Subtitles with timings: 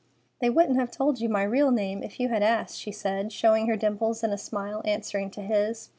[0.39, 3.67] "They wouldn't have told you my real name if you had asked," said she, showing
[3.67, 5.89] her dimples in a smile answering to his.